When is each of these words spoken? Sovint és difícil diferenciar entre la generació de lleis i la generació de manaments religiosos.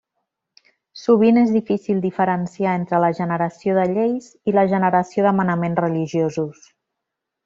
Sovint 0.99 1.35
és 1.41 1.51
difícil 1.57 1.99
diferenciar 2.05 2.73
entre 2.79 3.01
la 3.05 3.11
generació 3.19 3.75
de 3.81 3.85
lleis 3.95 4.31
i 4.53 4.59
la 4.59 4.63
generació 4.75 5.27
de 5.27 5.35
manaments 5.41 5.83
religiosos. 5.89 6.65